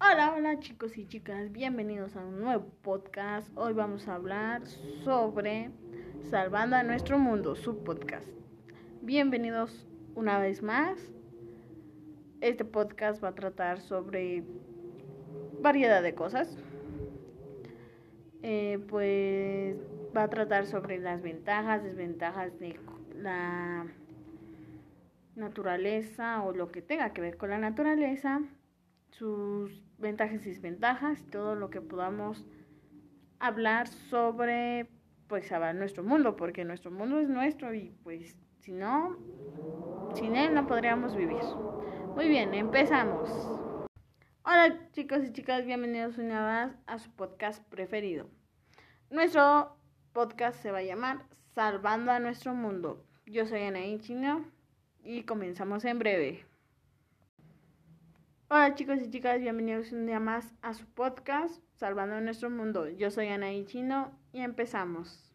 Hola, 0.00 0.32
hola 0.36 0.60
chicos 0.60 0.96
y 0.96 1.08
chicas, 1.08 1.50
bienvenidos 1.50 2.14
a 2.14 2.24
un 2.24 2.40
nuevo 2.40 2.64
podcast. 2.82 3.50
Hoy 3.56 3.72
vamos 3.72 4.06
a 4.06 4.14
hablar 4.14 4.64
sobre 5.02 5.72
Salvando 6.30 6.76
a 6.76 6.84
nuestro 6.84 7.18
mundo, 7.18 7.56
su 7.56 7.82
podcast. 7.82 8.28
Bienvenidos 9.02 9.88
una 10.14 10.38
vez 10.38 10.62
más. 10.62 11.00
Este 12.40 12.64
podcast 12.64 13.22
va 13.22 13.30
a 13.30 13.34
tratar 13.34 13.80
sobre 13.80 14.44
variedad 15.60 16.00
de 16.00 16.14
cosas. 16.14 16.56
Eh, 18.44 18.78
pues 18.88 19.76
va 20.16 20.22
a 20.22 20.30
tratar 20.30 20.66
sobre 20.66 20.98
las 20.98 21.22
ventajas, 21.22 21.82
desventajas 21.82 22.56
de 22.60 22.78
la 23.16 23.84
naturaleza 25.34 26.44
o 26.44 26.52
lo 26.52 26.70
que 26.70 26.82
tenga 26.82 27.12
que 27.12 27.20
ver 27.20 27.36
con 27.36 27.50
la 27.50 27.58
naturaleza, 27.58 28.42
sus 29.10 29.82
ventajas 29.98 30.44
y 30.46 30.50
desventajas, 30.50 31.24
todo 31.30 31.54
lo 31.54 31.70
que 31.70 31.80
podamos 31.80 32.44
hablar 33.38 33.88
sobre 33.88 34.88
pues 35.28 35.50
nuestro 35.74 36.02
mundo, 36.02 36.36
porque 36.36 36.64
nuestro 36.64 36.90
mundo 36.90 37.18
es 37.20 37.28
nuestro 37.28 37.74
y 37.74 37.94
pues 38.02 38.36
si 38.60 38.72
no, 38.72 39.16
sin 40.14 40.36
él 40.36 40.54
no 40.54 40.66
podríamos 40.66 41.14
vivir. 41.14 41.42
Muy 42.14 42.28
bien, 42.28 42.54
empezamos. 42.54 43.30
Hola 44.42 44.90
chicos 44.92 45.24
y 45.24 45.32
chicas, 45.32 45.66
bienvenidos 45.66 46.16
una 46.16 46.66
vez 46.66 46.76
a 46.86 46.98
su 46.98 47.10
podcast 47.10 47.62
preferido. 47.68 48.30
Nuestro 49.10 49.76
podcast 50.12 50.60
se 50.62 50.70
va 50.70 50.78
a 50.78 50.82
llamar 50.82 51.26
Salvando 51.54 52.12
a 52.12 52.18
nuestro 52.18 52.54
mundo. 52.54 53.04
Yo 53.26 53.46
soy 53.46 53.62
Anaí 53.62 53.98
Chino 53.98 54.44
y 55.02 55.24
comenzamos 55.24 55.84
en 55.84 55.98
breve. 55.98 56.44
Hola 58.50 58.74
chicos 58.74 58.96
y 59.02 59.10
chicas, 59.10 59.40
bienvenidos 59.40 59.92
un 59.92 60.06
día 60.06 60.20
más 60.20 60.54
a 60.62 60.72
su 60.72 60.86
podcast 60.86 61.62
Salvando 61.74 62.18
nuestro 62.22 62.48
mundo. 62.48 62.88
Yo 62.88 63.10
soy 63.10 63.28
Anaí 63.28 63.66
Chino 63.66 64.10
y 64.32 64.40
empezamos. 64.40 65.30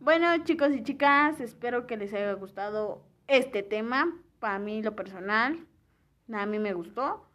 Bueno 0.00 0.42
chicos 0.42 0.72
y 0.72 0.82
chicas, 0.82 1.38
espero 1.40 1.86
que 1.86 1.98
les 1.98 2.14
haya 2.14 2.32
gustado 2.32 3.04
este 3.26 3.62
tema. 3.62 4.10
Para 4.38 4.58
mí 4.58 4.82
lo 4.82 4.96
personal, 4.96 5.66
a 6.32 6.46
mí 6.46 6.58
me 6.58 6.72
gustó. 6.72 7.28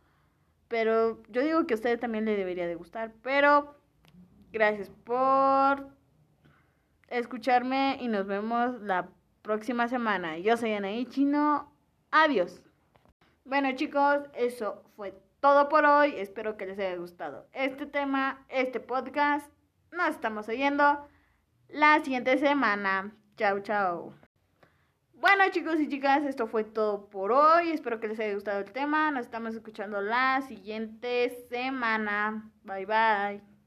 Pero 0.67 1.21
yo 1.29 1.43
digo 1.43 1.67
que 1.67 1.75
a 1.75 1.77
ustedes 1.77 1.99
también 1.99 2.25
le 2.25 2.35
debería 2.35 2.65
de 2.65 2.73
gustar. 2.73 3.13
Pero 3.21 3.75
gracias 4.51 4.89
por 4.89 5.87
escucharme 7.09 7.99
y 8.01 8.07
nos 8.07 8.25
vemos 8.25 8.81
la 8.81 9.07
próxima 9.43 9.87
semana. 9.87 10.39
Yo 10.39 10.57
soy 10.57 10.73
Anaí 10.73 11.05
Chino. 11.05 11.71
Adiós. 12.09 12.63
Bueno 13.49 13.71
chicos, 13.71 14.19
eso 14.35 14.83
fue 14.95 15.11
todo 15.39 15.69
por 15.69 15.83
hoy. 15.83 16.13
Espero 16.17 16.55
que 16.55 16.67
les 16.67 16.77
haya 16.77 16.95
gustado 16.97 17.47
este 17.51 17.87
tema, 17.87 18.45
este 18.47 18.79
podcast. 18.79 19.51
Nos 19.91 20.09
estamos 20.09 20.47
oyendo 20.47 21.07
la 21.67 21.99
siguiente 22.03 22.37
semana. 22.37 23.11
Chao, 23.37 23.59
chao. 23.61 24.13
Bueno 25.15 25.45
chicos 25.49 25.79
y 25.79 25.89
chicas, 25.89 26.25
esto 26.25 26.45
fue 26.45 26.63
todo 26.63 27.09
por 27.09 27.31
hoy. 27.31 27.71
Espero 27.71 27.99
que 27.99 28.09
les 28.09 28.19
haya 28.19 28.35
gustado 28.35 28.59
el 28.59 28.71
tema. 28.71 29.09
Nos 29.09 29.25
estamos 29.25 29.55
escuchando 29.55 29.99
la 29.99 30.43
siguiente 30.47 31.31
semana. 31.49 32.51
Bye 32.61 32.85
bye. 32.85 33.58